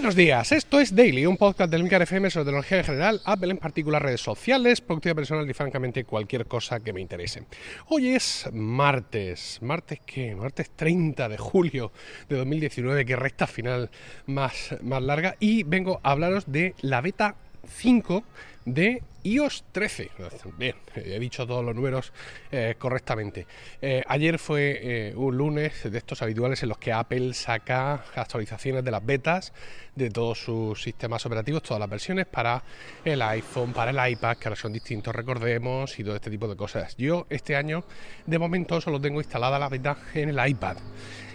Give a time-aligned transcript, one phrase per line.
[0.00, 3.50] Buenos días, esto es Daily, un podcast del Milcar FM sobre tecnología en general, Apple
[3.50, 7.42] en particular, redes sociales, productividad personal y francamente cualquier cosa que me interese.
[7.88, 11.92] Hoy es martes, martes qué, martes 30 de julio
[12.30, 13.90] de 2019, que recta final
[14.24, 17.34] más, más larga, y vengo a hablaros de la beta
[17.68, 18.24] 5
[18.64, 20.10] de iOS 13.
[20.56, 22.12] Bien, he dicho todos los números
[22.50, 23.46] eh, correctamente.
[23.80, 28.84] Eh, ayer fue eh, un lunes de estos habituales en los que Apple saca actualizaciones
[28.84, 29.52] de las betas
[29.94, 32.62] de todos sus sistemas operativos, todas las versiones para
[33.04, 36.56] el iPhone, para el iPad, que ahora son distintos, recordemos, y todo este tipo de
[36.56, 36.96] cosas.
[36.96, 37.84] Yo este año,
[38.26, 40.78] de momento, solo tengo instalada la beta en el iPad.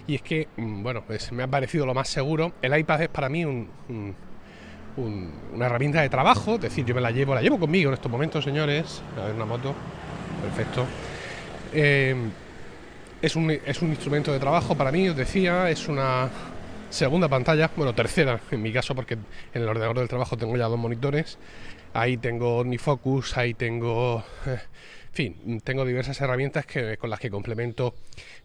[0.08, 2.54] Y es que, mm, bueno, pues me ha parecido lo más seguro.
[2.62, 3.68] El iPad es para mí un
[4.96, 8.10] una herramienta de trabajo, es decir, yo me la llevo, la llevo conmigo en estos
[8.10, 9.02] momentos, señores.
[9.20, 9.74] A ver, una moto,
[10.42, 10.86] perfecto.
[11.72, 12.14] Eh,
[13.20, 16.30] es, un, es un instrumento de trabajo para mí, os decía, es una
[16.90, 20.66] segunda pantalla, bueno, tercera en mi caso, porque en el ordenador del trabajo tengo ya
[20.66, 21.38] dos monitores.
[21.92, 24.58] Ahí tengo OmniFocus, ahí tengo eh,
[25.16, 27.94] fin, tengo diversas herramientas que, con las que complemento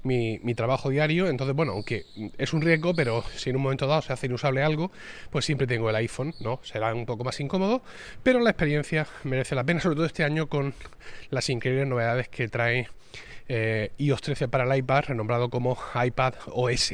[0.04, 1.28] mi, trabajo diario.
[1.28, 2.06] Entonces, bueno, aunque
[2.38, 4.92] es un riesgo, pero si en un momento dado se hace inusable algo,
[5.30, 6.60] pues siempre tengo el iPhone, ¿no?
[6.64, 7.82] Será un poco más incómodo,
[8.24, 10.74] pero la experiencia merece la pena, sobre todo este año con
[11.30, 12.88] las increíbles novedades que trae
[13.50, 16.94] eh, iOS 13 para el iPad, renombrado como iPad OS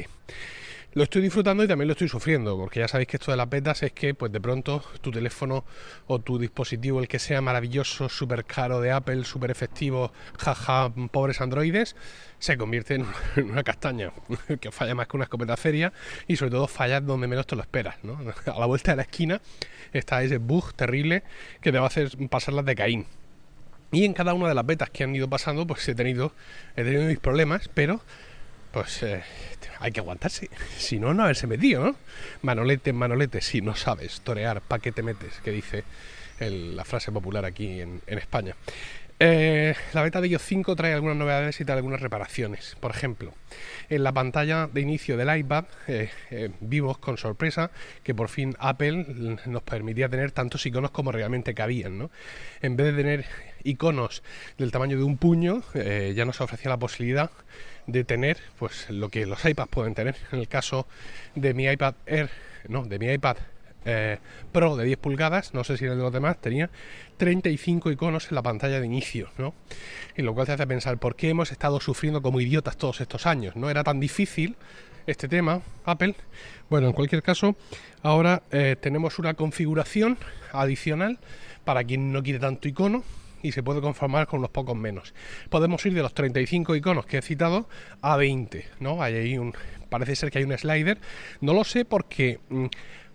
[0.97, 3.47] lo estoy disfrutando y también lo estoy sufriendo, porque ya sabéis que esto de las
[3.47, 5.63] betas es que pues de pronto tu teléfono
[6.07, 11.39] o tu dispositivo, el que sea maravilloso, súper caro de Apple, súper efectivo, jaja, pobres
[11.39, 11.95] androides,
[12.39, 13.05] se convierte en
[13.51, 14.11] una castaña
[14.59, 15.93] que falla más que una escopeta feria
[16.27, 18.03] y sobre todo falla donde menos te lo esperas.
[18.03, 18.17] ¿no?
[18.51, 19.39] A la vuelta de la esquina
[19.93, 21.21] está ese bug terrible
[21.61, 23.05] que te va a hacer pasar las de Caín.
[23.91, 26.33] Y en cada una de las betas que han ido pasando, pues he tenido,
[26.75, 28.01] he tenido mis problemas, pero
[28.71, 29.23] pues eh,
[29.79, 30.49] hay que aguantarse.
[30.77, 31.95] Si no, no haberse metido, ¿no?
[32.41, 35.39] Manolete, manolete, si no sabes torear, ¿pa' qué te metes?
[35.43, 35.83] Que dice
[36.39, 38.55] la frase popular aquí en, España.
[39.19, 42.77] Eh, la beta de iOS 5 trae algunas novedades y trae algunas reparaciones.
[42.79, 43.33] Por ejemplo,
[43.89, 46.11] en la pantalla de inicio del iPad eh,
[46.59, 47.71] vimos con sorpresa
[48.03, 51.97] que por fin Apple nos permitía tener tantos iconos como realmente cabían.
[51.97, 52.11] ¿no?
[52.61, 53.25] En vez de tener
[53.63, 54.21] iconos
[54.59, 57.31] del tamaño de un puño, ya nos ofrecía la posibilidad
[57.87, 60.15] de tener pues lo que los iPads pueden tener.
[60.31, 60.87] En el caso
[61.35, 62.29] de mi iPad Air,
[62.67, 63.37] no, de mi iPad
[63.85, 64.19] eh,
[64.51, 66.69] Pro de 10 pulgadas, no sé si el de los demás, tenía
[67.17, 69.53] 35 iconos en la pantalla de inicio, ¿no?
[70.15, 73.25] Y lo cual te hace pensar por qué hemos estado sufriendo como idiotas todos estos
[73.25, 73.55] años.
[73.55, 74.57] No era tan difícil
[75.05, 76.15] este tema, Apple.
[76.69, 77.55] Bueno, en cualquier caso,
[78.03, 80.17] ahora eh, tenemos una configuración
[80.51, 81.17] adicional
[81.63, 83.03] para quien no quiere tanto icono,
[83.41, 85.13] y se puede conformar con unos pocos menos.
[85.49, 87.67] Podemos ir de los 35 iconos que he citado
[88.01, 89.01] a 20, ¿no?
[89.01, 89.53] Hay ahí un,
[89.89, 90.97] parece ser que hay un slider,
[91.41, 92.65] no lo sé porque mm,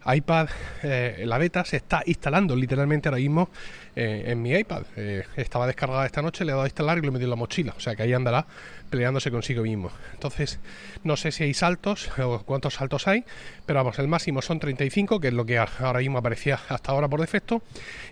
[0.05, 0.49] iPad,
[0.83, 3.51] eh, la beta se está instalando literalmente ahora mismo
[3.95, 4.83] eh, en mi iPad.
[4.97, 7.31] Eh, estaba descargada esta noche, le he dado a instalar y lo he metido en
[7.31, 7.75] la mochila.
[7.77, 8.47] O sea que ahí andará
[8.91, 9.91] peleándose consigo mismo.
[10.13, 10.59] Entonces,
[11.05, 13.25] no sé si hay saltos o cuántos saltos hay,
[13.65, 17.09] pero vamos, el máximo son 35, que es lo que ahora mismo aparecía hasta ahora
[17.09, 17.63] por defecto,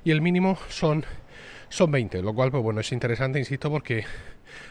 [0.04, 1.04] y el mínimo son
[1.70, 4.04] son 20, lo cual pues bueno es interesante, insisto, porque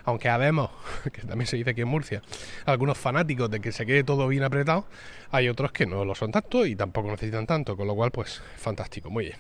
[0.05, 0.69] aunque habemos,
[1.11, 2.21] que también se dice que en Murcia,
[2.65, 4.85] algunos fanáticos de que se quede todo bien apretado,
[5.31, 8.41] hay otros que no lo son tanto y tampoco necesitan tanto, con lo cual pues
[8.57, 9.37] fantástico, muy bien.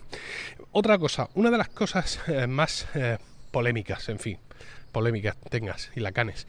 [0.71, 3.17] Otra cosa, una de las cosas eh, más eh,
[3.51, 4.39] polémicas, en fin,
[4.91, 6.47] polémicas tengas y lacanes,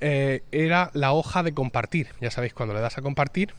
[0.00, 2.08] eh, era la hoja de compartir.
[2.20, 3.54] Ya sabéis, cuando le das a compartir,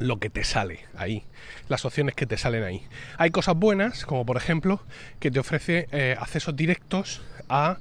[0.00, 1.24] lo que te sale ahí,
[1.68, 2.82] las opciones que te salen ahí.
[3.18, 4.82] Hay cosas buenas, como por ejemplo
[5.20, 7.76] que te ofrece eh, accesos directos a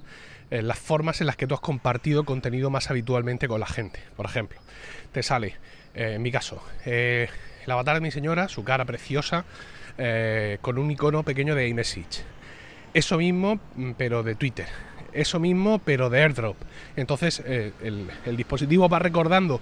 [0.52, 4.02] eh, las formas en las que tú has compartido contenido más habitualmente con la gente.
[4.18, 4.60] Por ejemplo,
[5.14, 5.56] te sale,
[5.96, 7.30] eh, en mi caso, el
[7.72, 9.46] avatar de mi señora, su cara preciosa,
[10.62, 12.24] con un icono pequeño de iMessage.
[12.94, 14.68] Eso mismo, mm, pero de Twitter.
[15.12, 16.56] Eso mismo, pero de AirDrop.
[16.96, 19.60] Entonces, el dispositivo va recordando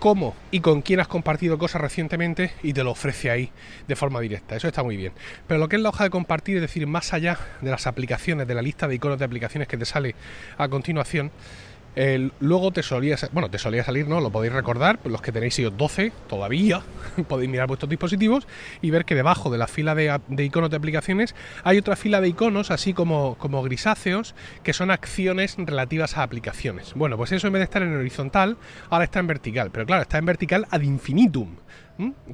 [0.00, 3.52] cómo y con quién has compartido cosas recientemente y te lo ofrece ahí
[3.86, 4.56] de forma directa.
[4.56, 5.12] Eso está muy bien.
[5.46, 8.48] Pero lo que es la hoja de compartir, es decir, más allá de las aplicaciones,
[8.48, 10.16] de la lista de iconos de aplicaciones que te sale
[10.58, 11.30] a continuación,
[11.94, 14.20] luego te solía, bueno, te solía salir, ¿no?
[14.20, 16.82] Lo podéis recordar, los que tenéis iOS 12 todavía,
[17.28, 18.46] podéis mirar vuestros dispositivos
[18.80, 21.34] y ver que debajo de la fila de, iconos de aplicaciones
[21.64, 26.94] hay otra fila de iconos, así como, como grisáceos, que son acciones relativas a aplicaciones.
[26.94, 28.56] Bueno, pues eso en vez de estar en horizontal,
[28.88, 31.56] ahora está en vertical, pero claro, está en vertical ad infinitum,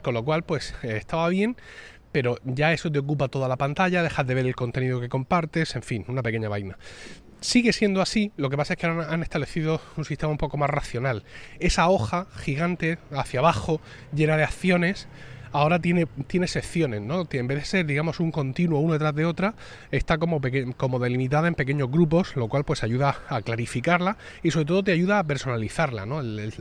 [0.03, 1.57] con lo cual, pues eh, estaba bien
[2.13, 5.77] pero ya eso te ocupa toda la pantalla, dejas de ver el contenido que compartes,
[5.77, 6.79] en fin, una pequeña vaina.
[7.41, 10.71] Sigue siendo así, lo que pasa es que han, establecido un sistema un poco más
[10.71, 11.23] racional.
[11.61, 13.81] Esa hoja gigante hacia abajo,
[14.15, 15.07] llena de acciones,
[15.53, 17.27] ahora tiene, tiene secciones, ¿no?
[17.31, 19.55] En vez de ser, digamos, un continuo uno detrás de otra,
[19.91, 20.41] está como,
[20.77, 24.93] como delimitada en pequeños grupos, lo cual pues ayuda a clarificarla y sobre todo te
[24.93, 26.21] ayuda a personalizarla, ¿no?
[26.21, 26.53] El,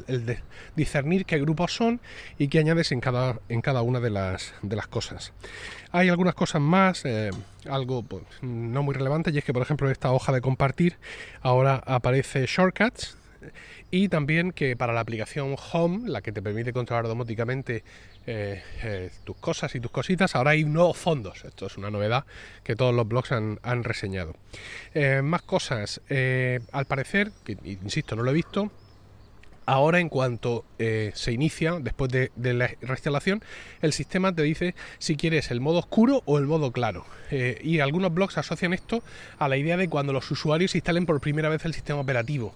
[0.76, 2.00] discernir qué grupos son
[2.38, 5.34] y qué añades en cada, en cada una de las, de las cosas.
[5.92, 7.32] Hay algunas cosas más, eh,
[7.70, 10.98] algo pues, no muy relevante, y es que, por ejemplo, esta hoja de compartir
[11.42, 13.18] ahora aparece Shortcuts,
[13.92, 17.84] y también que para la aplicación Home, la que te permite controlar domóticamente
[18.28, 21.46] eh, eh, tus cosas y tus cositas, ahora hay nuevos fondos.
[21.46, 22.26] Esto es una novedad
[22.64, 24.36] que todos los blogs han, reseñado.
[24.94, 26.02] Eh, más cosas.
[26.10, 27.32] al parecer,
[27.64, 28.72] insisto, no lo he visto,
[29.68, 33.44] Ahora, en cuanto se inicia, después de, la reinstalación,
[33.82, 37.04] el sistema te dice si quieres el modo oscuro o el modo claro.
[37.32, 39.02] y algunos blogs asocian esto
[39.40, 42.54] a la idea de cuando los usuarios instalen por primera vez el sistema operativo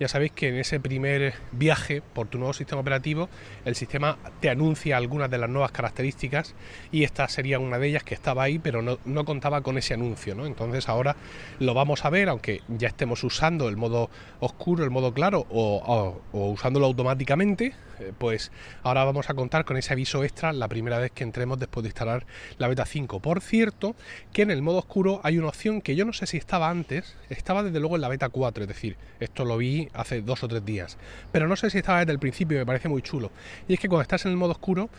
[0.00, 3.28] ya sabéis que en ese primer viaje por tu nuevo sistema operativo,
[3.66, 6.54] el sistema te anuncia algunas de las nuevas características
[6.90, 10.34] y esta sería una de ellas que estaba ahí, pero no, contaba con ese anuncio.
[10.34, 10.46] ¿no?
[10.46, 11.16] Entonces ahora
[11.58, 14.08] lo vamos a ver, aunque ya estemos usando el modo
[14.40, 17.74] oscuro, el modo claro o, o usándolo automáticamente,
[18.18, 18.52] pues
[18.82, 21.88] ahora vamos a contar con ese aviso extra la primera vez que entremos después de
[21.88, 22.26] instalar
[22.58, 23.20] la beta 5.
[23.20, 23.94] Por cierto,
[24.32, 27.16] que en el modo oscuro hay una opción que yo no sé si estaba antes,
[27.28, 30.48] estaba desde luego en la beta 4, es decir, esto lo vi hace dos o
[30.48, 30.98] tres días.
[31.32, 33.30] Pero no sé si estaba desde el principio, me parece muy chulo.
[33.68, 34.90] Y es que cuando estás en el modo oscuro,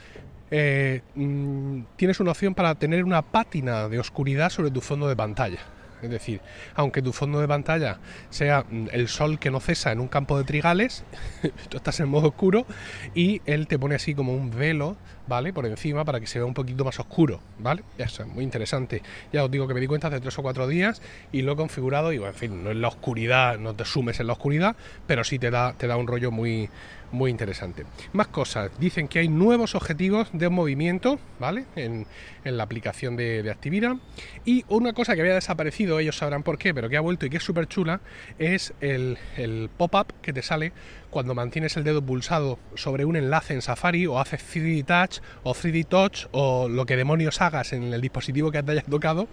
[0.51, 5.15] eh, mm, tienes una opción para tener una pátina de oscuridad sobre tu fondo de
[5.15, 5.59] pantalla.
[6.01, 6.41] Es decir,
[6.75, 7.99] aunque tu fondo de pantalla
[8.29, 11.03] sea mm, el sol que no cesa en un campo de trigales,
[11.69, 12.65] tú estás en modo oscuro
[13.13, 14.97] y él te pone así como un velo,
[15.31, 15.53] ¿vale?
[15.53, 17.83] Por encima para que se vea un poquito más oscuro, ¿vale?
[17.97, 19.01] Eso es muy interesante.
[19.31, 21.01] Ya os digo que me di cuenta hace tres o cuatro días
[21.31, 24.19] y lo he configurado y, bueno, en fin, no es la oscuridad, no te sumes
[24.19, 24.75] en la oscuridad,
[25.07, 26.69] pero sí te da, te da un rollo muy,
[27.13, 27.85] muy interesante.
[28.11, 31.63] Más cosas, dicen que hay nuevos objetivos de movimiento, ¿vale?
[31.77, 32.05] En,
[32.43, 33.97] la aplicación de, de Activira.
[34.43, 37.29] Y una cosa que había desaparecido, ellos sabrán por qué, pero que ha vuelto y
[37.29, 38.01] que es súper chula,
[38.37, 40.73] es el, el pop-up que te sale
[41.11, 45.53] cuando mantienes el dedo pulsado sobre un enlace en Safari o haces 3D Touch o
[45.53, 49.27] 3D Touch o lo que demonios hagas en el dispositivo que te hayas tocado,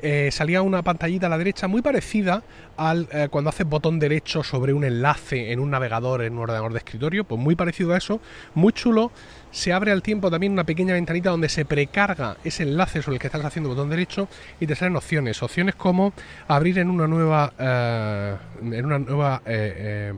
[0.00, 2.42] eh, salía una pantallita a la derecha muy parecida
[2.76, 6.72] al eh, cuando haces botón derecho sobre un enlace en un navegador, en un ordenador
[6.72, 8.20] de escritorio, pues muy parecido a eso,
[8.54, 9.10] muy chulo.
[9.50, 13.20] Se abre al tiempo también una pequeña ventanita donde se precarga ese enlace sobre el
[13.20, 14.28] que estás haciendo botón derecho
[14.60, 15.42] y te salen opciones.
[15.42, 16.12] Opciones como
[16.46, 19.42] abrir en una nueva, eh, en una nueva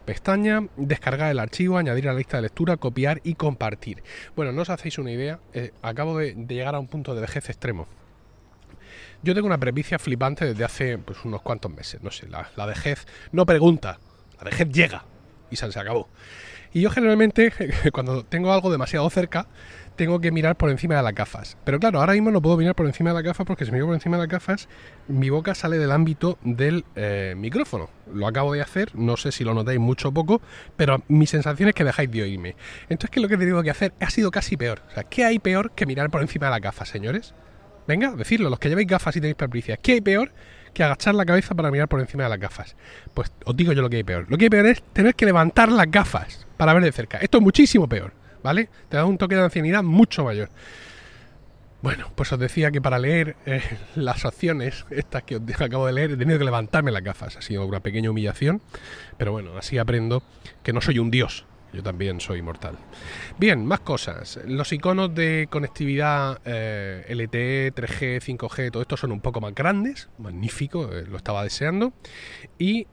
[0.05, 4.03] pestaña, descargar el archivo, añadir a la lista de lectura, copiar y compartir.
[4.35, 7.49] Bueno, no os hacéis una idea, eh, acabo de, llegar a un punto de vejez
[7.49, 7.87] extremo.
[9.23, 13.07] Yo tengo una prepicia flipante desde hace pues, unos cuantos meses, no sé, la, vejez
[13.31, 14.01] no pregunta,
[14.39, 15.05] la vejez llega
[15.49, 16.09] y se acabó.
[16.73, 17.53] Y yo generalmente,
[17.93, 19.47] cuando tengo algo demasiado cerca,
[19.97, 21.59] tengo que mirar por encima de las gafas.
[21.65, 23.87] Pero claro, ahora mismo no puedo mirar por encima de las gafas porque si miro
[23.87, 24.69] por encima de las gafas,
[25.09, 27.91] mi boca sale del ámbito del eh, micrófono.
[28.13, 30.41] Lo acabo de hacer, no sé si lo notáis mucho o poco,
[30.77, 32.57] pero mi sensación es que dejáis de oírme.
[32.89, 33.93] Entonces, ¿qué es lo que tengo que hacer?
[34.01, 34.81] Ha sido casi peor.
[34.89, 37.35] O sea, ¿qué hay peor que mirar por encima de las gafas, señores?
[37.87, 39.77] Venga, decirlo, los que lleváis gafas y tenéis perplicia.
[39.77, 40.33] ¿Qué hay peor
[40.73, 42.77] que agachar la cabeza para mirar por encima de las gafas?
[43.15, 44.27] Pues os digo yo lo que hay peor.
[44.29, 47.19] Lo que hay peor es tener que levantar las gafas para ver de cerca.
[47.19, 48.13] Esto es muchísimo peor.
[48.43, 48.69] ¿vale?
[48.89, 50.49] Te da un toque de ancianidad mucho mayor.
[51.83, 53.63] Bueno, pues os decía que para leer eh,
[53.95, 57.37] las opciones, estas que os acabo de leer, he tenido que levantarme las gafas.
[57.37, 58.61] Ha sido una pequeña humillación,
[59.17, 60.23] pero bueno, así aprendo
[60.63, 61.47] que no soy un dios.
[61.73, 62.77] Yo también soy mortal.
[63.39, 64.41] Bien, más cosas.
[64.45, 70.09] Los iconos de conectividad eh, LTE, 3G, 5G, todo esto son un poco más grandes.
[70.19, 71.93] Magnífico, eh, lo estaba deseando.
[72.59, 72.87] Y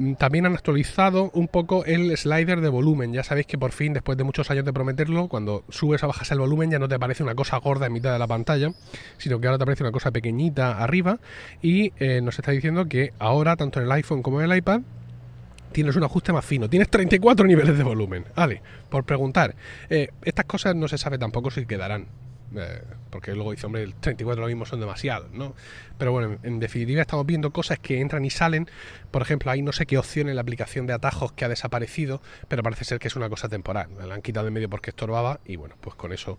[0.00, 3.12] Mm, también han actualizado un poco el slider de volumen.
[3.12, 6.30] Ya sabéis que por fin, después de muchos años de prometerlo, cuando subes o bajas
[6.32, 8.72] el volumen ya no te aparece una cosa gorda en mitad de la pantalla,
[9.18, 11.18] sino que ahora te aparece una cosa pequeñita arriba
[11.60, 14.80] y eh, nos está diciendo que ahora, tanto en el iPhone como en el iPad,
[15.72, 16.68] tienes un ajuste más fino.
[16.68, 18.24] Tienes 34 niveles de volumen.
[18.34, 19.54] Vale, por preguntar.
[19.88, 22.06] Eh, estas cosas no se sabe tampoco si quedarán.
[22.56, 25.54] Eh, porque luego dice, hombre, el 34 lo mismo son demasiados, ¿no?
[25.98, 28.68] Pero bueno, en, definitiva estamos viendo cosas que entran y salen.
[29.10, 32.22] Por ejemplo, hay no sé qué opción en la aplicación de atajos que ha desaparecido,
[32.48, 33.88] pero parece ser que es una cosa temporal.
[34.06, 36.38] La han quitado de medio porque estorbaba y bueno, pues con eso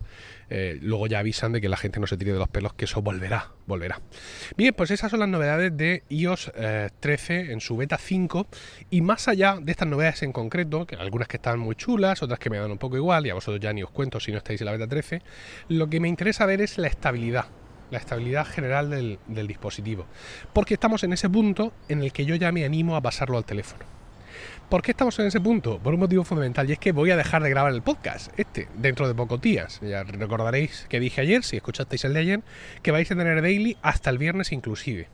[0.50, 2.86] eh, luego ya avisan de que la gente no se tire de los pelos, que
[2.86, 4.00] eso volverá, volverá.
[4.56, 6.52] Bien, pues esas son las novedades de iOS
[7.00, 8.46] 13 eh, en su beta 5
[8.90, 12.38] y más allá de estas novedades en concreto, que algunas que están muy chulas, otras
[12.38, 14.38] que me dan un poco igual y a vosotros ya ni os cuento si no
[14.38, 15.22] estáis en la beta 13,
[15.68, 17.46] lo que me interesa ver es la estabilidad
[17.90, 20.06] la estabilidad general del, dispositivo.
[20.54, 23.44] Porque estamos en ese punto en el que yo ya me animo a pasarlo al
[23.44, 23.84] teléfono.
[24.70, 25.78] ¿Por qué estamos en ese punto?
[25.78, 28.66] Por un motivo fundamental, y es que voy a dejar de grabar el podcast, este,
[28.78, 29.78] dentro de pocos días.
[29.82, 32.40] Ya recordaréis que dije ayer, si escuchasteis el de ayer,
[32.80, 35.08] que vais a tener daily hasta el viernes inclusive.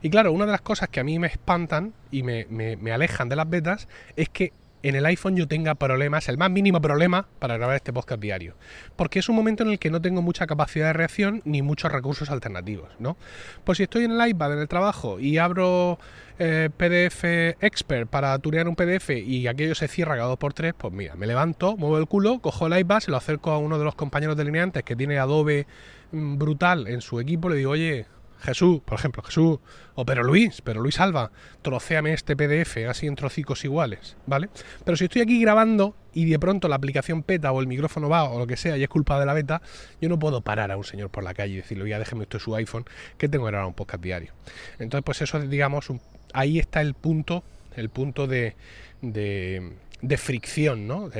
[0.00, 3.28] Y claro, una de las cosas que a mí me espantan y me, me alejan
[3.28, 7.26] de las betas es que en el iPhone yo tenga problemas, el más mínimo problema
[7.38, 8.54] para grabar este podcast diario.
[8.96, 11.92] Porque es un momento en el que no tengo mucha capacidad de reacción ni muchos
[11.92, 13.16] recursos alternativos, ¿no?
[13.64, 15.98] Pues si estoy en el iPad en el trabajo y abro
[16.38, 17.24] eh, PDF
[17.60, 21.14] Expert para tunear un PDF y aquello se cierra cada dos por tres, pues mira,
[21.14, 23.94] me levanto, muevo el culo, cojo el iPad, se lo acerco a uno de los
[23.94, 25.66] compañeros delineantes que tiene Adobe
[26.12, 28.06] mm, brutal en su equipo, le digo, oye,
[28.40, 29.58] Jesús, por ejemplo, Jesús,
[29.94, 31.30] o pero Luis, pero Luis Alba,
[31.62, 34.48] trocéame este PDF así en trocicos iguales, ¿vale?
[34.84, 38.24] Pero si estoy aquí grabando y de pronto la aplicación peta o el micrófono va
[38.24, 39.60] o lo que sea y es culpa de la beta,
[40.00, 42.38] yo no puedo parar a un señor por la calle y decirle, ya déjeme usted
[42.38, 42.84] su iPhone,
[43.18, 44.32] que tengo que grabar un podcast diario.
[44.78, 45.88] Entonces, pues eso, digamos,
[46.32, 47.44] ahí está el punto,
[47.76, 48.56] el punto de,
[49.02, 51.10] de, de fricción, ¿no?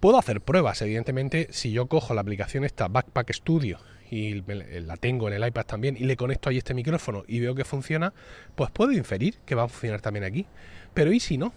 [0.00, 5.28] puedo hacer pruebas, evidentemente, si yo cojo la aplicación esta Backpack Studio y la tengo
[5.28, 8.12] en el iPad también y le conecto ahí este micrófono y veo que funciona,
[8.54, 10.46] pues puedo inferir que va a funcionar también aquí.
[10.94, 11.52] Pero ¿y si no?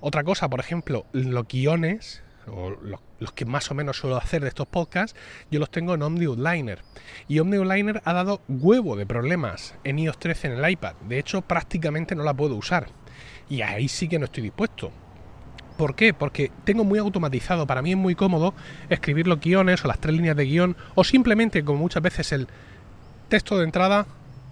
[0.00, 4.48] Otra cosa, por ejemplo, los guiones, o los, que más o menos suelo hacer de
[4.48, 5.18] estos podcasts,
[5.50, 6.82] yo los tengo en Omni Outliner.
[7.28, 10.94] Y Omni Outliner ha dado huevo de problemas en iOS 13 en el iPad.
[11.08, 12.88] De hecho, prácticamente no la puedo usar.
[13.48, 14.92] Y ahí sí que no estoy dispuesto.
[15.76, 16.14] ¿Por qué?
[16.14, 18.54] Porque tengo muy automatizado, para mí es muy cómodo
[18.88, 22.48] escribir los guiones o las tres líneas de guion o simplemente, como muchas veces, el
[23.28, 24.06] texto de entrada,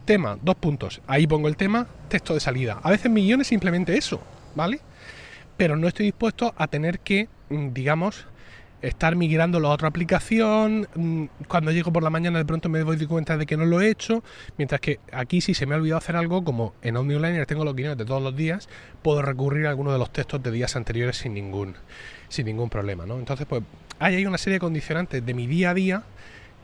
[0.04, 1.00] tema, dos puntos.
[1.06, 2.80] Ahí pongo el tema, texto de salida.
[2.82, 4.20] A veces mi guion es simplemente eso,
[4.54, 4.80] ¿vale?
[5.56, 8.26] Pero no estoy dispuesto a tener que, mm, digamos,
[8.82, 10.88] estar migrando a otra aplicación.
[10.94, 13.80] Mm, cuando llego por la mañana de pronto me doy cuenta de que no lo
[13.80, 14.22] he hecho.
[14.58, 17.74] Mientras que aquí si se me ha olvidado hacer algo, como en OmniLiner tengo los
[17.74, 18.68] guiones de todos los días,
[19.02, 21.74] puedo recurrir a alguno de los textos de días anteriores sin ningún,
[22.28, 23.06] sin ningún problema.
[23.06, 23.18] ¿no?
[23.18, 23.62] Entonces, pues
[23.98, 26.02] hay ahí una serie de condicionantes de mi día a día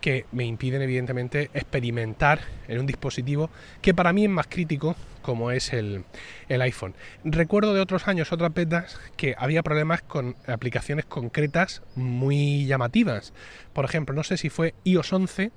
[0.00, 3.50] que me impiden evidentemente experimentar en un dispositivo
[3.82, 6.04] que para mí es más crítico como es el,
[6.48, 6.94] iPhone.
[7.24, 13.32] Recuerdo de otros años, otras betas, que había problemas con aplicaciones concretas muy llamativas.
[13.72, 15.50] Por ejemplo, no sé si fue iOS 11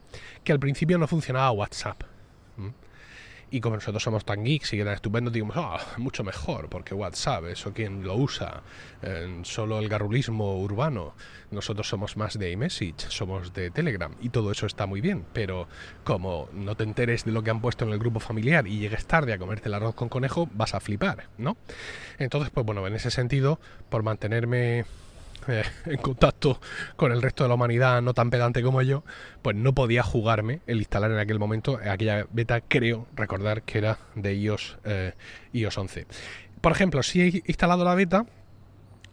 [0.43, 2.01] que al principio no funcionaba WhatsApp.
[3.51, 6.93] Y como nosotros somos tan geeks y que tan estupendos, digamos, ah, mucho mejor, porque
[6.93, 8.61] WhatsApp, eso quien lo usa,
[9.43, 11.15] solo el garrulismo urbano.
[11.51, 15.67] Nosotros somos más de iMessage, somos de Telegram, y todo eso está muy bien, pero
[16.03, 19.05] como no te enteres de lo que han puesto en el grupo familiar y llegues
[19.05, 21.57] tarde a comerte el arroz con conejo, vas a flipar, ¿no?
[22.19, 24.85] Entonces, pues bueno, en ese sentido, por mantenerme
[25.47, 26.59] eh, en contacto
[26.95, 29.03] con el resto de la humanidad no tan pedante como yo,
[29.41, 33.99] pues no podía jugarme el instalar en aquel momento aquella beta, creo recordar que era
[34.15, 35.13] de iOS, eh,
[35.53, 36.07] iOS 11.
[36.61, 38.25] Por ejemplo, si he instalado la beta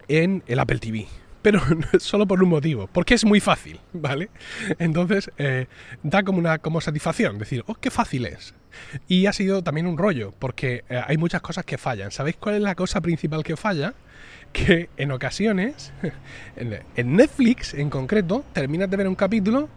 [0.09, 1.07] en el Apple TV,
[1.43, 1.61] pero
[2.01, 4.31] solo por un motivo, porque es muy fácil, ¿vale?
[4.79, 5.67] Entonces eh,
[6.03, 8.55] da como una como satisfacción, decir, oh, qué fácil es.
[9.09, 12.11] Y ha sido también un rollo, porque hay muchas cosas que fallan.
[12.11, 13.95] ¿Sabéis cuál es la cosa principal que falla?
[14.57, 15.93] Que en ocasiones,
[16.57, 19.69] en Netflix en concreto, terminas de ver un capítulo,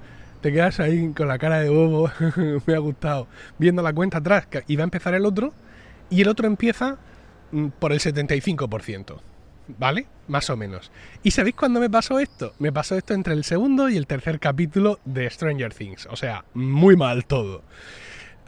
[0.41, 2.09] te quedas ahí con la cara de bobo,
[2.65, 5.53] me ha gustado, viendo la cuenta atrás y va a empezar el otro,
[6.09, 6.98] y el otro empieza
[7.51, 9.19] mm, por el 75%.
[9.77, 10.07] ¿Vale?
[10.27, 10.91] Más o menos.
[11.21, 12.53] ¿Y sabéis cuándo me pasó esto?
[12.57, 16.07] Me pasó esto entre el segundo y el tercer capítulo de Stranger Things.
[16.09, 17.62] O sea, muy mal todo.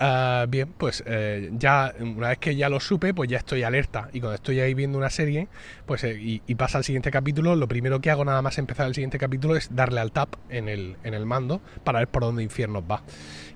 [0.03, 4.09] Ah, bien, pues eh, ya una vez que ya lo supe, pues ya estoy alerta.
[4.13, 5.47] Y cuando estoy ahí viendo una serie,
[5.85, 8.95] pues eh, y, pasa al siguiente capítulo, lo primero que hago nada más empezar el
[8.95, 12.41] siguiente capítulo es darle al tap en el, en el mando para ver por dónde
[12.41, 13.03] infiernos va.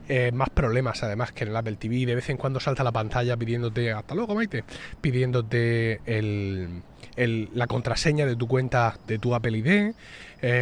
[0.07, 2.05] Eh, más problemas además que en el Apple TV.
[2.05, 4.63] De vez en cuando salta la pantalla pidiéndote, hasta luego Maite,
[5.01, 6.83] pidiéndote el,
[7.55, 9.95] la contraseña de tu cuenta de tu Apple ID.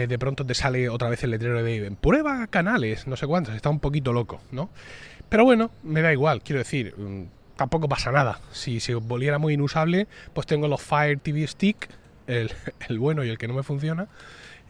[0.08, 3.54] de pronto te sale otra vez el letrero de prueba canales, no sé cuántos.
[3.54, 4.70] Está un poquito loco, ¿no?
[5.34, 7.24] Pero bueno, me da igual, quiero decir, mm,
[7.56, 8.40] tampoco pasa nada.
[8.52, 11.90] Si se volviera muy inusable, pues tengo los Fire TV Stick,
[12.28, 14.10] el, bueno y el que no me funciona,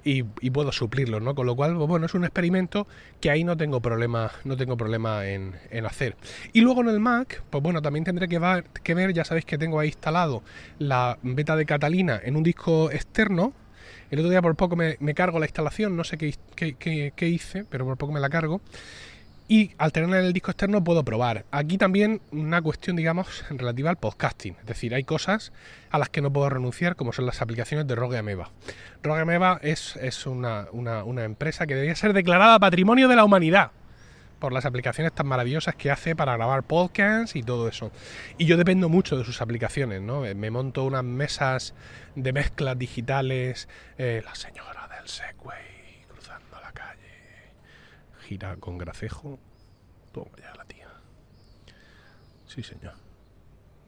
[0.06, 1.36] y, puedo suplirlos, ¿no?
[1.36, 2.88] Con lo cual, pues bueno, es un experimento
[3.20, 5.54] que ahí no tengo problema, no tengo problema en,
[5.86, 6.16] hacer.
[6.54, 8.40] Y luego en el Mac, pues bueno, también tendré que,
[8.84, 10.44] que, ver, ya sabéis que tengo ahí instalado
[10.80, 13.52] la beta de Catalina en un disco externo.
[14.12, 17.98] El otro día por poco me, cargo la instalación, no sé qué hice, pero por
[17.98, 18.62] poco me la cargo
[19.48, 21.46] y al tener el disco externo puedo probar.
[21.52, 24.56] Aquí también una cuestión, digamos, relativa al podcasting.
[24.60, 25.52] Es decir, hay cosas
[25.92, 28.50] a las que no puedo renunciar, como son las aplicaciones de Rogue Ameba.
[29.02, 33.72] Rogue Ameba es, es una, una, empresa que debería ser declarada Patrimonio de la Humanidad.
[34.40, 37.92] por las aplicaciones tan maravillosas que hace para grabar podcasts y todo eso.
[38.38, 40.22] Y yo dependo mucho de sus aplicaciones, ¿no?
[40.36, 41.74] Me monto unas mesas
[42.16, 47.03] de mezclas digitales, eh, la señora del Segway cruzando la calle,
[48.24, 49.40] gira con gracejo,
[50.12, 50.88] toma ya la tía.
[52.48, 53.04] Sí, señor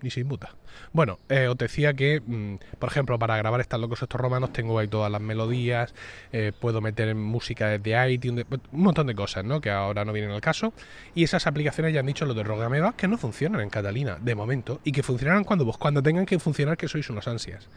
[0.05, 0.55] ni se inmuta.
[0.93, 4.77] Bueno, eh, os decía que, mm, por ejemplo, para grabar estas locos estos romanos tengo
[4.77, 5.95] ahí todas las melodías,
[6.31, 9.61] eh, puedo meter música desde iTunes, un montón de cosas, ¿no?
[9.61, 10.73] Que ahora no vienen al caso.
[11.15, 14.35] Y esas aplicaciones ya han dicho lo de Rogameva que no funcionan en Catalina, de
[14.35, 17.67] momento, y que funcionarán cuando, cuando tengan que funcionar, que sois unos ansias.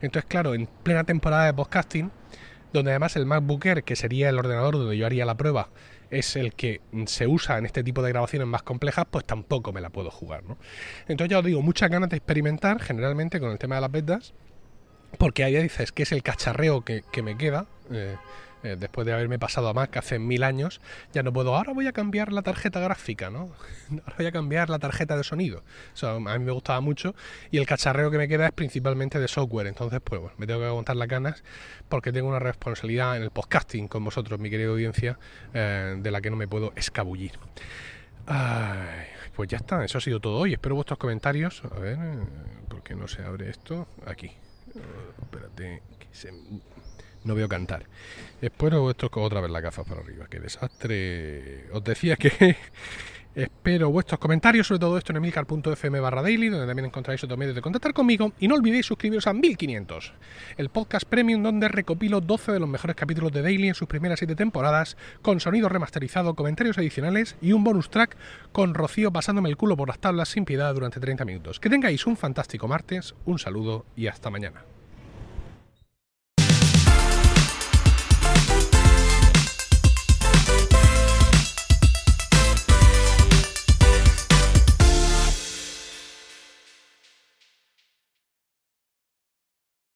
[0.00, 2.12] Entonces, claro, en plena temporada de podcasting,
[2.72, 5.68] donde además el MacBook Air, que sería el ordenador donde yo haría la prueba,
[6.10, 9.80] es el que se usa en este tipo de grabaciones más complejas, pues tampoco me
[9.80, 10.58] la puedo jugar, ¿no?
[11.08, 14.34] Entonces ya os digo, muchas ganas de experimentar generalmente con el tema de las betas,
[15.18, 17.66] porque ahí dices que es el cacharreo que, me queda.
[17.90, 18.16] Eh,
[18.62, 20.80] eh, después de haberme pasado a Mac hace mil años,
[21.12, 23.50] ya no puedo, ahora voy a cambiar la tarjeta gráfica, ¿no?
[23.90, 25.64] ahora voy a cambiar la tarjeta de sonido.
[26.02, 27.14] O a mí me gustaba mucho
[27.50, 29.66] y el cacharreo que me queda es principalmente de software.
[29.66, 31.42] Entonces, pues bueno, me tengo que aguantar las ganas
[31.88, 35.18] porque tengo una responsabilidad en el podcasting con vosotros, mi querida audiencia,
[35.52, 37.32] eh, de la que no me puedo escabullir.
[39.34, 40.52] pues ya está, eso ha sido todo hoy.
[40.52, 41.62] Espero vuestros comentarios.
[41.64, 42.18] A ver, eh,
[42.68, 43.88] ¿por qué no se abre esto?
[44.06, 44.30] Aquí.
[45.22, 46.30] espérate, que se
[47.24, 47.86] no veo cantar.
[48.40, 50.26] Espero esto otra vez la gafas para arriba.
[50.28, 51.68] Qué desastre.
[51.72, 52.56] Os decía que
[53.34, 57.54] espero vuestros comentarios sobre todo esto en emilcar.fm barra daily, donde también encontráis otros medios
[57.54, 58.32] de contactar conmigo.
[58.40, 60.12] Y no olvidéis suscribiros a 1500,
[60.56, 64.18] el podcast premium donde recopilo 12 de los mejores capítulos de Daily en sus primeras
[64.18, 68.16] 7 temporadas, con sonido remasterizado, comentarios adicionales y un bonus track
[68.52, 71.60] con Rocío pasándome el culo por las tablas sin piedad durante 30 minutos.
[71.60, 74.64] Que tengáis un fantástico martes, un saludo y hasta mañana.